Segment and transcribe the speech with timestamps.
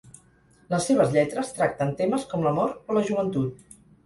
[0.73, 3.63] Les seves lletres tracten temes com l'amor o la joventut.